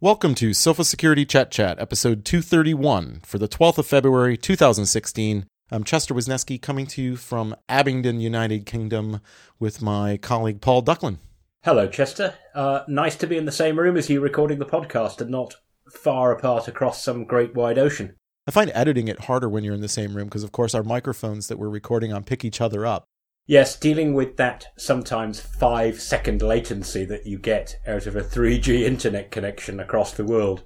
[0.00, 5.46] Welcome to Sophos Security Chet Chat, episode 231 for the 12th of February 2016.
[5.70, 9.20] I'm Chester Wisniewski coming to you from Abingdon, United Kingdom,
[9.58, 11.16] with my colleague Paul Ducklin.
[11.64, 12.34] Hello, Chester.
[12.54, 15.54] Uh, nice to be in the same room as you recording the podcast and not
[15.90, 18.14] far apart across some great wide ocean.
[18.46, 20.82] I find editing it harder when you're in the same room because, of course, our
[20.82, 23.06] microphones that we're recording on pick each other up.
[23.46, 28.80] Yes, dealing with that sometimes five second latency that you get out of a 3G
[28.86, 30.64] internet connection across the world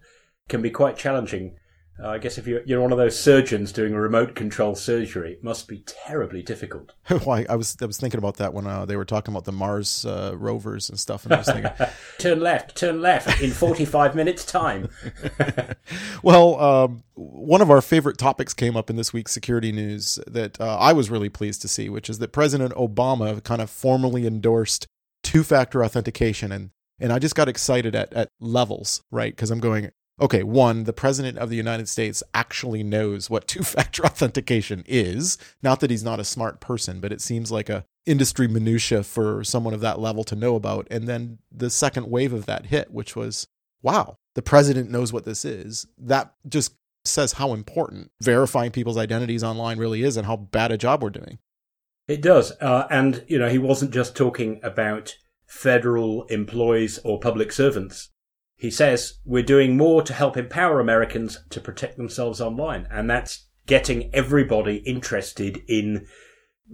[0.48, 1.56] can be quite challenging.
[2.02, 5.32] Uh, I guess if you're, you're one of those surgeons doing a remote control surgery,
[5.32, 6.92] it must be terribly difficult.
[7.24, 9.52] Why I was I was thinking about that when uh, they were talking about the
[9.52, 11.70] Mars uh, rovers and stuff, and I was thinking,
[12.18, 14.88] turn left, turn left in 45 minutes time.
[16.22, 20.60] well, um, one of our favorite topics came up in this week's security news that
[20.60, 24.26] uh, I was really pleased to see, which is that President Obama kind of formally
[24.26, 24.86] endorsed
[25.24, 26.70] two-factor authentication and
[27.00, 29.30] and I just got excited at, at levels, right?
[29.30, 33.62] Because I'm going, okay, one, the president of the United States actually knows what two
[33.62, 35.38] factor authentication is.
[35.62, 39.44] Not that he's not a smart person, but it seems like a industry minutia for
[39.44, 40.86] someone of that level to know about.
[40.90, 43.46] And then the second wave of that hit, which was,
[43.82, 45.86] wow, the president knows what this is.
[45.98, 46.74] That just
[47.04, 51.10] says how important verifying people's identities online really is and how bad a job we're
[51.10, 51.38] doing.
[52.06, 52.52] It does.
[52.60, 58.10] Uh, and, you know, he wasn't just talking about federal employees or public servants.
[58.58, 62.86] He says, We're doing more to help empower Americans to protect themselves online.
[62.90, 66.06] And that's getting everybody interested in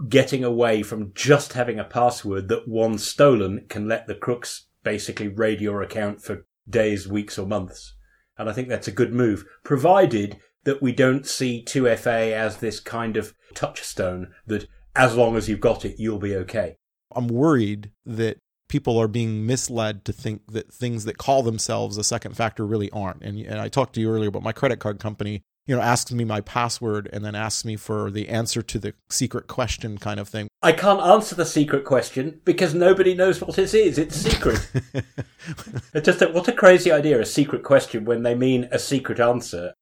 [0.08, 5.28] getting away from just having a password that once stolen can let the crooks basically
[5.28, 7.94] raid your account for days, weeks, or months.
[8.36, 12.80] And I think that's a good move, provided that we don't see 2FA as this
[12.80, 16.76] kind of touchstone that as long as you've got it, you'll be okay.
[17.14, 22.04] I'm worried that people are being misled to think that things that call themselves a
[22.04, 23.22] second factor really aren't.
[23.22, 26.12] And, and I talked to you earlier about my credit card company, you know, asks
[26.12, 30.20] me my password and then asks me for the answer to the secret question kind
[30.20, 30.48] of thing.
[30.62, 33.98] I can't answer the secret question because nobody knows what it is.
[33.98, 34.66] It's secret.
[35.94, 39.20] it's just a, what a crazy idea, a secret question when they mean a secret
[39.20, 39.72] answer.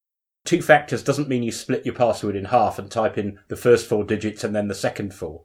[0.44, 3.86] Two factors doesn't mean you split your password in half and type in the first
[3.86, 5.44] four digits and then the second four.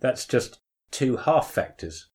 [0.00, 0.60] That's just
[0.90, 2.09] two half factors.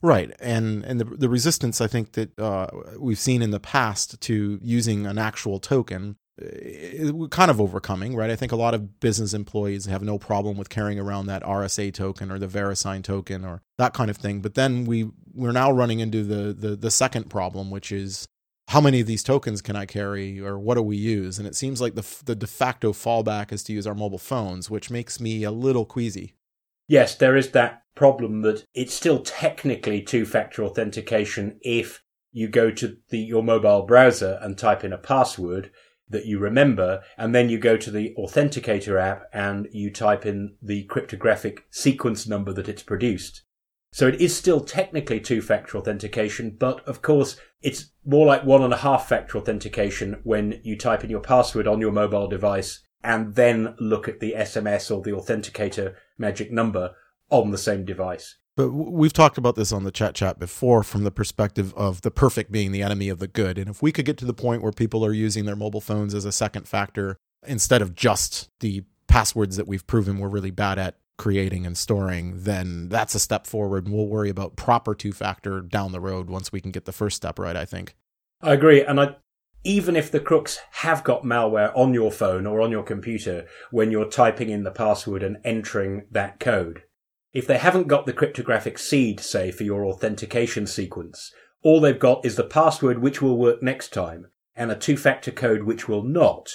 [0.00, 4.20] Right, and and the the resistance I think that uh, we've seen in the past
[4.20, 8.14] to using an actual token, we're kind of overcoming.
[8.14, 11.42] Right, I think a lot of business employees have no problem with carrying around that
[11.42, 14.40] RSA token or the VeriSign token or that kind of thing.
[14.40, 18.24] But then we we're now running into the the the second problem, which is
[18.68, 21.38] how many of these tokens can I carry or what do we use?
[21.40, 24.70] And it seems like the the de facto fallback is to use our mobile phones,
[24.70, 26.34] which makes me a little queasy.
[26.88, 32.70] Yes, there is that problem that it's still technically two factor authentication if you go
[32.70, 35.70] to the, your mobile browser and type in a password
[36.08, 40.56] that you remember, and then you go to the authenticator app and you type in
[40.62, 43.42] the cryptographic sequence number that it's produced.
[43.92, 48.62] So it is still technically two factor authentication, but of course it's more like one
[48.62, 52.80] and a half factor authentication when you type in your password on your mobile device
[53.02, 56.94] and then look at the SMS or the authenticator magic number
[57.30, 58.36] on the same device.
[58.56, 62.10] But we've talked about this on the Chet Chat before from the perspective of the
[62.10, 63.56] perfect being the enemy of the good.
[63.56, 66.12] And if we could get to the point where people are using their mobile phones
[66.12, 67.16] as a second factor
[67.46, 72.42] instead of just the passwords that we've proven we're really bad at creating and storing,
[72.42, 73.86] then that's a step forward.
[73.86, 76.92] And we'll worry about proper two factor down the road once we can get the
[76.92, 77.94] first step right, I think.
[78.42, 78.82] I agree.
[78.82, 79.14] And I
[79.64, 83.90] even if the crooks have got malware on your phone or on your computer when
[83.90, 86.82] you're typing in the password and entering that code,
[87.32, 91.32] if they haven't got the cryptographic seed, say, for your authentication sequence,
[91.62, 94.26] all they've got is the password which will work next time
[94.56, 96.50] and a two-factor code which will not,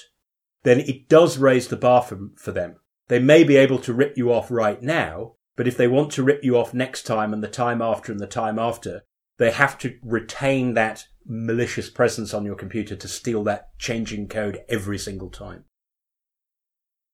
[0.63, 2.75] then it does raise the bar for, for them.
[3.07, 6.23] They may be able to rip you off right now, but if they want to
[6.23, 9.03] rip you off next time and the time after and the time after,
[9.37, 14.61] they have to retain that malicious presence on your computer to steal that changing code
[14.69, 15.65] every single time.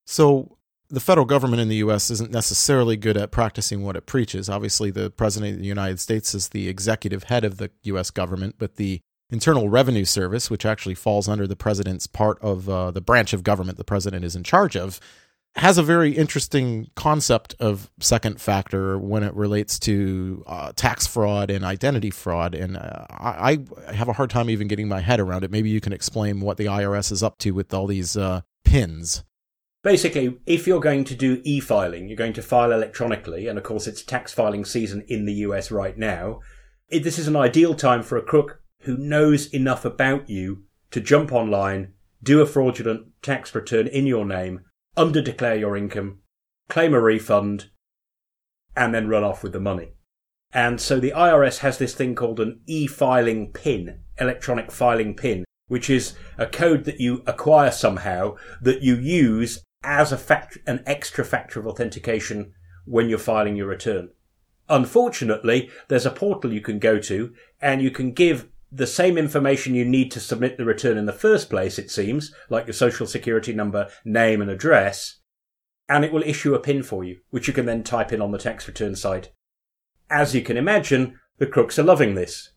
[0.06, 0.58] So
[0.90, 4.50] the federal government in the US isn't necessarily good at practicing what it preaches.
[4.50, 8.56] Obviously, the president of the United States is the executive head of the US government,
[8.58, 13.02] but the Internal Revenue Service, which actually falls under the president's part of uh, the
[13.02, 15.00] branch of government the president is in charge of,
[15.56, 21.50] has a very interesting concept of second factor when it relates to uh, tax fraud
[21.50, 22.56] and identity fraud.
[22.56, 25.52] And uh, I, I, have a hard time even getting my head around it.
[25.52, 29.24] Maybe you can explain what the IRS is up to with all these uh, pins.
[29.82, 33.64] Basically, if you're going to do e filing, you're going to file electronically, and of
[33.64, 36.42] course it's tax filing season in the US right now.
[36.90, 41.00] it, this is an ideal time for a crook who knows enough about you to
[41.00, 44.62] jump online, do a fraudulent tax return in your name,
[45.00, 46.20] underdeclare your income,
[46.68, 47.70] claim a refund,
[48.76, 49.94] and then run off with the money.
[50.52, 55.90] And so the IRS has this thing called an e-filing pin, electronic filing pin, which
[55.90, 61.24] is a code that you acquire somehow that you use as a fact, an extra
[61.24, 62.52] factor of authentication
[62.86, 64.10] when you're filing your return.
[64.68, 69.76] Unfortunately, there's a portal you can go to and you can give the same information
[69.76, 73.08] you need to submit the return in the first place, it seems, like your social
[73.08, 75.20] security number, name and address,
[75.88, 78.32] and it will issue a PIN for you, which you can then type in on
[78.32, 79.32] the tax return site.
[80.10, 82.52] As you can imagine, the crooks are loving this.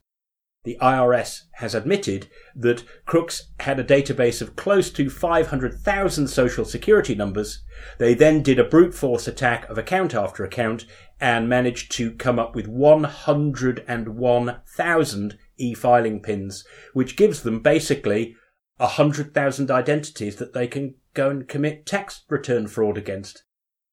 [0.65, 7.17] The IRS has admitted that crooks had a database of close to 500,000 social security
[7.17, 7.65] numbers.
[7.99, 10.85] They then did a brute force attack of account after account
[11.21, 18.35] and managed to come up with 101,000 e-filing pins, which gives them basically
[18.79, 23.45] 100,000 identities that they can go and commit tax return fraud against.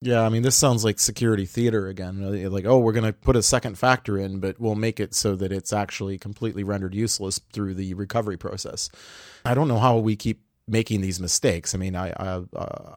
[0.01, 2.49] Yeah, I mean, this sounds like security theater again.
[2.49, 5.35] Like, oh, we're going to put a second factor in, but we'll make it so
[5.35, 8.89] that it's actually completely rendered useless through the recovery process.
[9.43, 11.75] I don't know how we keep making these mistakes.
[11.75, 12.95] I mean, I, I, uh,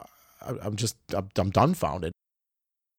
[0.63, 2.13] I'm just, I'm, I'm, dumbfounded.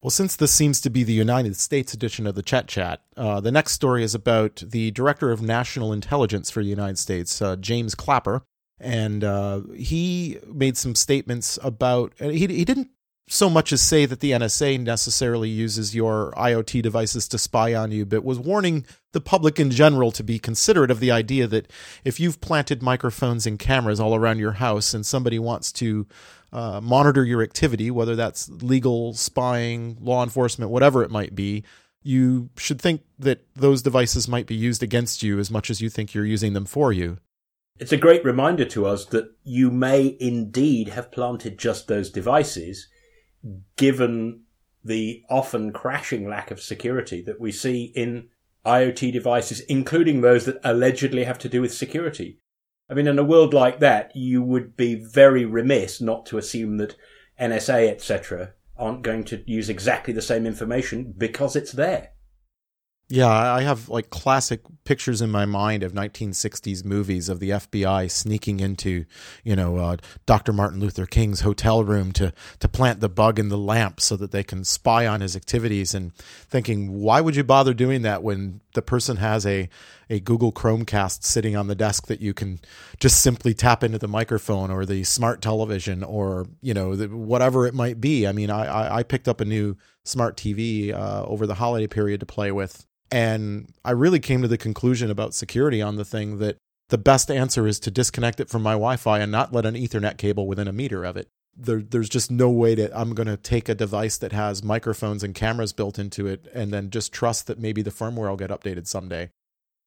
[0.04, 3.40] Well, since this seems to be the United States edition of the Chet Chat, uh,
[3.40, 7.56] the next story is about the Director of National Intelligence for the United States, uh,
[7.56, 8.44] James Clapper,
[8.82, 12.12] and uh, he made some statements about.
[12.20, 12.90] He he didn't
[13.30, 17.94] so much as say that the NSA necessarily uses your IoT devices to spy on
[17.94, 21.72] you, but was warning the public in general to be considerate of the idea that
[22.04, 26.06] if you've planted microphones and cameras all around your house and somebody wants to
[26.54, 31.64] uh, monitor your activity, whether that's legal spying, law enforcement, whatever it might be,
[32.04, 35.90] you should think that those devices might be used against you as much as you
[35.90, 37.18] think you're using them for you.
[37.80, 42.88] It's a great reminder to us that you may indeed have planted just those devices
[43.76, 44.44] given
[44.86, 48.30] the often crashing lack of security that we see in
[48.64, 52.40] IoT devices, including those that allegedly have to do with security.
[52.90, 56.78] I mean, in a world like that, you would be very remiss not to assume
[56.78, 56.96] that
[57.40, 62.10] NSA, etc., aren't going to use exactly the same information because it's there.
[63.10, 68.10] Yeah, I have like classic pictures in my mind of 1960s movies of the FBI
[68.10, 69.06] sneaking into,
[69.44, 70.54] you know, uh, Dr.
[70.54, 74.32] Martin Luther King's hotel room to to plant the bug in the lamp so that
[74.32, 78.62] they can spy on his activities and thinking, why would you bother doing that when
[78.74, 79.70] the person has a
[80.10, 82.60] a Google Chromecast sitting on the desk that you can
[83.00, 87.66] just simply tap into the microphone or the smart television or, you know, the, whatever
[87.66, 88.28] it might be.
[88.28, 91.88] I mean, I, I, I picked up a new smart TV uh, over the holiday
[91.88, 96.06] period to play with and I really came to the conclusion about security on the
[96.06, 96.58] thing that
[96.90, 99.76] the best answer is to disconnect it from my Wi Fi and not let an
[99.76, 101.28] Ethernet cable within a meter of it.
[101.56, 105.24] There, there's just no way that I'm going to take a device that has microphones
[105.24, 108.50] and cameras built into it and then just trust that maybe the firmware will get
[108.50, 109.30] updated someday.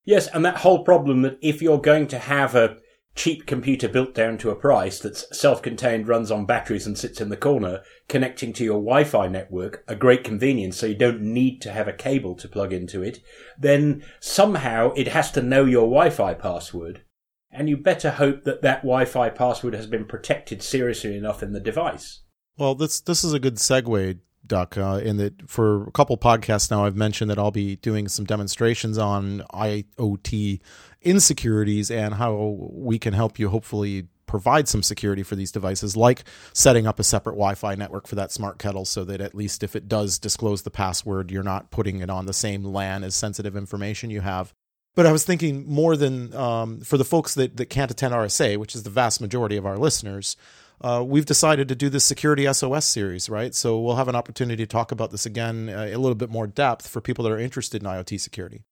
[0.04, 2.76] Yes, and that whole problem that if you're going to have a
[3.16, 7.30] cheap computer built down to a price that's self-contained, runs on batteries and sits in
[7.30, 11.72] the corner, connecting to your Wi-Fi network, a great convenience so you don't need to
[11.72, 13.20] have a cable to plug into it,
[13.58, 17.02] then somehow it has to know your Wi-Fi password.
[17.50, 21.60] And you better hope that that Wi-Fi password has been protected seriously enough in the
[21.60, 22.20] device.
[22.58, 26.70] Well, this this is a good segue Duck, uh, in that for a couple podcasts
[26.70, 30.60] now, I've mentioned that I'll be doing some demonstrations on IoT
[31.02, 36.24] insecurities and how we can help you hopefully provide some security for these devices, like
[36.52, 39.62] setting up a separate Wi Fi network for that smart kettle so that at least
[39.62, 43.14] if it does disclose the password, you're not putting it on the same LAN as
[43.14, 44.52] sensitive information you have.
[44.96, 48.56] But I was thinking more than um, for the folks that, that can't attend RSA,
[48.56, 50.36] which is the vast majority of our listeners
[50.80, 53.54] uh, we've decided to do this Security SOS series, right?
[53.54, 56.46] So we'll have an opportunity to talk about this again uh, a little bit more
[56.46, 58.62] depth for people that are interested in IoT security.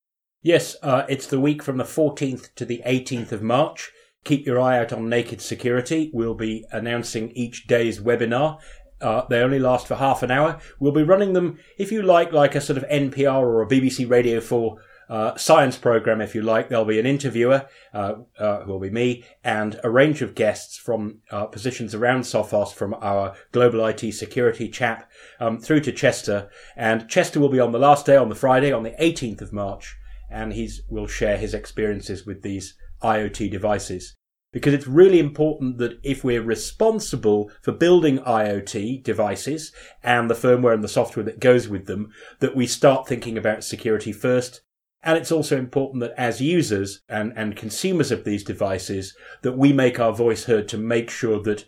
[0.42, 3.90] Yes, uh, it's the week from the 14th to the 18th of March.
[4.24, 6.10] Keep your eye out on Naked Security.
[6.12, 8.58] We'll be announcing each day's webinar.
[9.00, 10.60] Uh, they only last for half an hour.
[10.78, 14.08] We'll be running them, if you like, like a sort of NPR or a BBC
[14.08, 14.76] Radio 4
[15.08, 16.68] uh, science program, if you like.
[16.68, 20.76] There'll be an interviewer, uh, uh, who will be me, and a range of guests
[20.76, 26.50] from uh, positions around Sophos, from our global IT security chap um, through to Chester.
[26.76, 29.52] And Chester will be on the last day, on the Friday, on the 18th of
[29.52, 29.96] March,
[30.30, 34.14] and he's will share his experiences with these IoT devices.
[34.52, 40.72] Because it's really important that if we're responsible for building IoT devices and the firmware
[40.72, 44.60] and the software that goes with them, that we start thinking about security first
[45.04, 49.72] And it's also important that as users and, and consumers of these devices, that we
[49.72, 51.66] make our voice heard to make sure that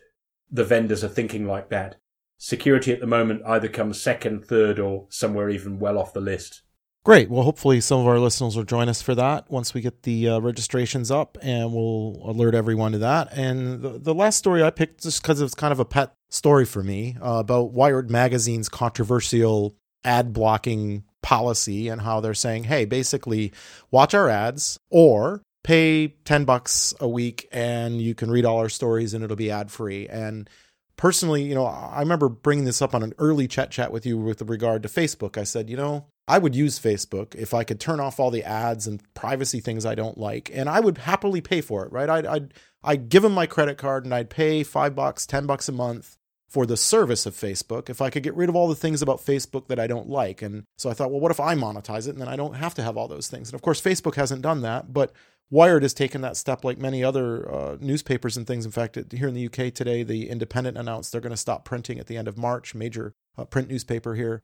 [0.50, 1.96] the vendors are thinking like that.
[2.38, 6.62] Security at the moment either comes second, third, or somewhere even well off the list.
[7.04, 7.30] Great.
[7.30, 10.28] Well, hopefully some of our listeners will join us for that once we get the
[10.28, 13.28] uh, registrations up, and we'll alert everyone to that.
[13.32, 16.64] And the, the last story I picked just because it's kind of a pet story
[16.64, 22.84] for me uh, about Wired Magazine's controversial ad blocking policy and how they're saying, hey,
[22.84, 23.52] basically,
[23.90, 28.68] watch our ads or pay 10 bucks a week and you can read all our
[28.68, 30.06] stories and it'll be ad free.
[30.06, 30.48] And
[30.96, 34.16] personally, you know, I remember bringing this up on an early Chet Chat with you
[34.16, 35.36] with regard to Facebook.
[35.36, 38.44] I said, you know, I would use Facebook if I could turn off all the
[38.44, 41.90] ads and privacy things I don't like, and I would happily pay for it.
[41.90, 42.08] Right?
[42.08, 42.54] I'd I'd,
[42.84, 46.15] I'd give them my credit card and I'd pay five bucks, ten bucks a month
[46.48, 49.24] for the service of Facebook if I could get rid of all the things about
[49.24, 50.42] Facebook that I don't like.
[50.42, 52.74] And so I thought, well, what if I monetize it and then I don't have
[52.74, 53.48] to have all those things?
[53.48, 55.12] And of course, Facebook hasn't done that, but
[55.48, 58.64] Wired has taken that step like many other uh, newspapers and things.
[58.64, 61.98] In fact, here in the UK today, the Independent announced they're going to stop printing
[61.98, 64.42] at the end of March, major uh, print newspaper here.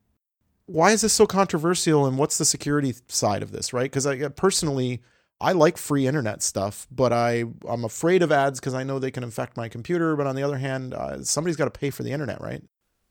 [0.66, 3.90] Why is this so controversial and what's the security side of this, right?
[3.90, 5.02] Because I personally,
[5.42, 9.10] I like free internet stuff, but I, I'm afraid of ads because I know they
[9.10, 10.16] can infect my computer.
[10.16, 12.62] But on the other hand, uh, somebody's got to pay for the internet, right?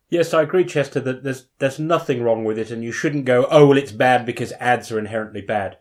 [0.09, 3.47] Yes, I agree, Chester, that there's, there's nothing wrong with it and you shouldn't go,
[3.49, 5.77] oh, well, it's bad because ads are inherently bad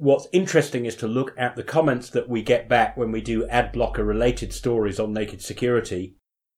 [0.00, 3.46] what's interesting is to look at the comments that we get back when we do
[3.48, 6.16] ad blocker related stories on naked security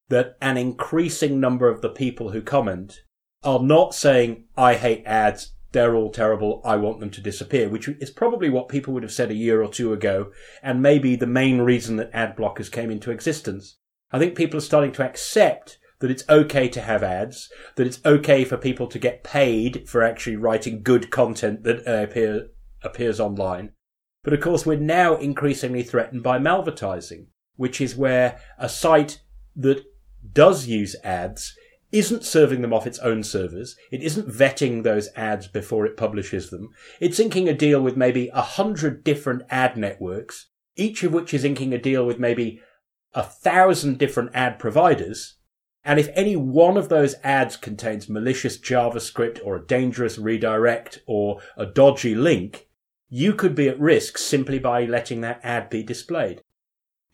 [0.08, 3.02] that an increasing number of the people who comment
[3.42, 7.88] are not saying i hate ads they're all terrible i want them to disappear which
[7.88, 10.30] is probably what people would have said a year or two ago
[10.62, 13.78] and maybe the main reason that ad blockers came into existence
[14.10, 18.00] i think people are starting to accept that it's okay to have ads, that it's
[18.04, 22.48] okay for people to get paid for actually writing good content that uh, appear,
[22.82, 23.70] appears online.
[24.24, 29.20] But of course, we're now increasingly threatened by malvertising, which is where a site
[29.54, 29.84] that
[30.32, 31.56] does use ads
[31.92, 33.76] isn't serving them off its own servers.
[33.90, 36.70] It isn't vetting those ads before it publishes them.
[36.98, 41.44] It's inking a deal with maybe a hundred different ad networks, each of which is
[41.44, 42.60] inking a deal with maybe
[43.14, 45.36] a thousand different ad providers.
[45.84, 51.40] And if any one of those ads contains malicious JavaScript or a dangerous redirect or
[51.56, 52.68] a dodgy link,
[53.08, 56.40] you could be at risk simply by letting that ad be displayed.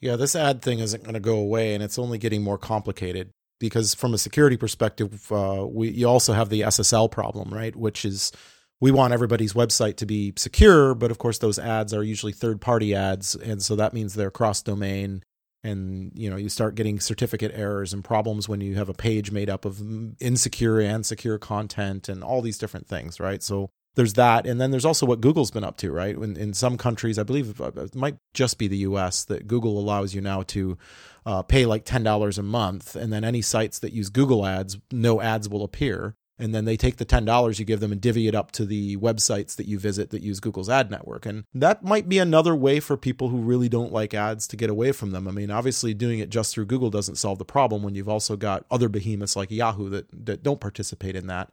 [0.01, 3.33] Yeah, this ad thing isn't going to go away, and it's only getting more complicated
[3.59, 7.75] because, from a security perspective, uh, we you also have the SSL problem, right?
[7.75, 8.33] Which is
[8.81, 12.95] we want everybody's website to be secure, but of course, those ads are usually third-party
[12.95, 15.23] ads, and so that means they're cross-domain
[15.65, 19.33] and you know you start getting certificate errors and problems when you have a page
[19.33, 19.83] made up of
[20.21, 24.71] insecure and secure content and all these different things right so there's that and then
[24.71, 27.73] there's also what google's been up to right in, in some countries i believe uh,
[27.75, 30.79] it might just be the us that google allows you now to
[31.27, 35.21] uh, pay like $10 a month and then any sites that use google ads no
[35.21, 38.35] ads will appear and then they take the $10 you give them and divvy it
[38.35, 41.27] up to the websites that you visit that use Google's ad network.
[41.27, 44.71] And that might be another way for people who really don't like ads to get
[44.71, 45.27] away from them.
[45.27, 48.37] I mean, obviously doing it just through Google doesn't solve the problem when you've also
[48.37, 51.49] got other behemoths like Yahoo that, that don't participate in that.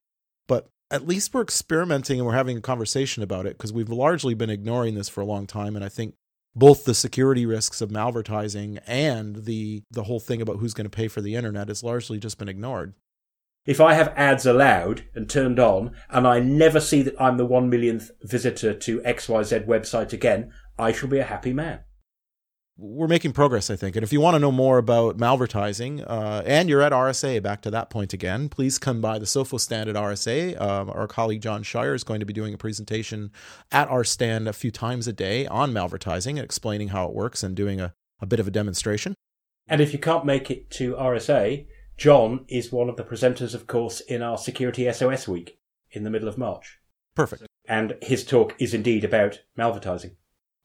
[0.48, 4.34] But at least we're experimenting and we're having a conversation about it because we've largely
[4.34, 5.76] been ignoring this for a long time.
[5.76, 6.16] And I think
[6.56, 10.96] both the security risks of malvertising and the the whole thing about who's going to
[10.96, 12.94] pay for the internet has largely just been ignored.
[13.66, 17.48] If I have ads allowed and turned on and I never see that I'm the
[17.48, 21.80] one millionth visitor to XYZ website again, I shall be a happy man
[22.78, 23.96] we're making progress, I think.
[23.96, 27.62] And if you want to know more about malvertising, uh, and you're at RSA, back
[27.62, 30.60] to that point again, please come by the Sophos stand at RSA.
[30.60, 33.32] Um, our colleague John Shier is going to be doing a presentation
[33.72, 37.44] at our stand a few times a day on malvertising and explaining how it works
[37.44, 39.16] and doing a, a bit of a demonstration.
[39.68, 41.66] And if you can't make it to RSA,
[41.98, 45.60] John is one of the presenters, of course, in our Security SOS week
[45.92, 46.80] in the middle of March.
[47.16, 47.44] Perfect.
[47.68, 50.16] And his talk is indeed about malvertising.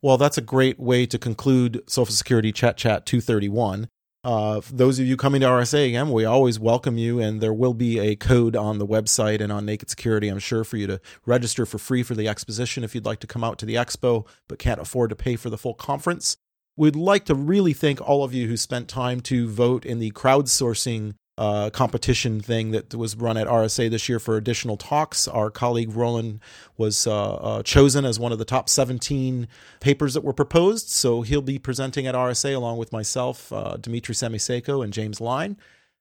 [0.03, 3.89] Well, that's a great way to conclude Sophos Security Chet Chat 231.
[4.25, 7.75] Uh, those of you coming to RSA again, we always welcome you, and there will
[7.75, 11.01] be a code on the website and on Naked Security, I'm sure, for you to
[11.27, 14.27] register for free for the exposition if you'd like to come out to the expo
[14.49, 16.39] but can't afford to pay for the full conference.
[16.79, 20.13] We'd like to really thank all of you who spent time to vote in the
[20.13, 25.27] crowdsourcing uh, competition thing that was run at RSA this year for additional talks.
[25.27, 26.41] Our colleague Roland
[26.77, 29.49] was uh, uh, chosen as one of the top 17
[29.81, 30.91] papers that were proposed.
[30.91, 35.57] So he'll be presenting at RSA along with myself, uh, Dmitry Samosseiko, and James Lyne.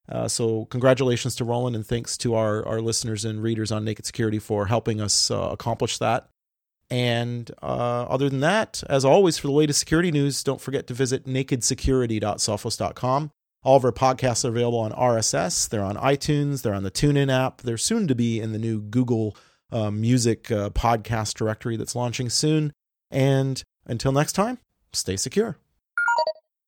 [0.09, 4.05] Uh, so congratulations to Roland and thanks to our, our listeners and readers on Naked
[4.05, 6.27] Security for helping us uh, accomplish that.
[6.89, 10.93] And uh, other than that, as always, for the latest security news, don't forget to
[10.93, 13.31] visit nakedsecurity.sophos.com.
[13.63, 15.67] All of our podcasts are available on RSS.
[15.67, 16.61] They're on iTunes.
[16.61, 17.61] They're on the TuneIn app.
[17.61, 19.35] They're soon to be in the new Google
[19.71, 22.71] uh, Music uh, podcast directory that's launching soon.
[23.11, 24.59] And until next time,
[24.93, 25.57] stay secure.